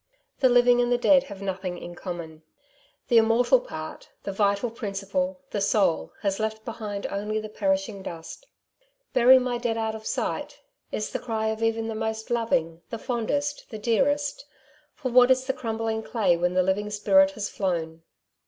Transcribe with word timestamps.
The 0.39 0.49
living 0.49 0.81
and 0.81 0.91
the 0.91 0.97
dead 0.97 1.25
have 1.25 1.43
nothing 1.43 1.77
in 1.77 1.93
common. 1.93 2.41
The 3.07 3.19
immortal 3.19 3.59
part, 3.59 4.09
the 4.23 4.31
vital 4.31 4.71
principle, 4.71 5.41
the 5.51 5.61
soul, 5.61 6.11
has 6.23 6.39
left 6.39 6.65
behind 6.65 7.05
only 7.05 7.39
the 7.39 7.49
perishing 7.49 8.01
dust. 8.01 8.47
"Bury 9.13 9.37
my 9.37 9.59
dead 9.59 9.77
out 9.77 9.93
of 9.93 10.01
my 10.01 10.05
sight/^ 10.05 10.55
is 10.91 11.11
the 11.11 11.19
cry 11.19 11.49
of 11.49 11.61
even 11.61 11.87
the 11.87 11.93
most 11.93 12.31
loving, 12.31 12.81
the 12.89 12.97
fondest, 12.97 13.69
the 13.69 13.77
dearest; 13.77 14.43
for 14.95 15.11
what 15.11 15.29
is 15.29 15.45
the 15.45 15.53
crumbling 15.53 16.01
clay 16.01 16.35
when 16.35 16.55
the 16.55 16.63
living 16.63 16.89
spirit 16.89 17.29
has 17.37 17.47
flown 17.47 18.01